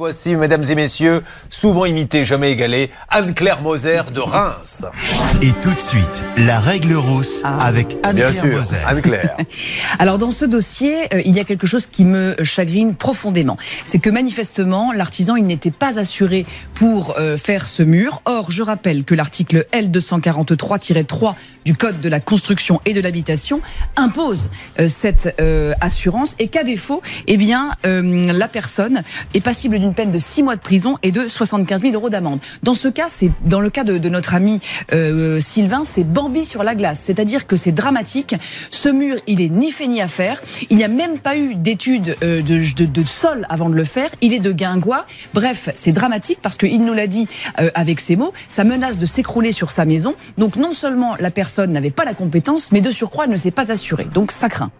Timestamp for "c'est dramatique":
37.56-38.34, 45.74-46.38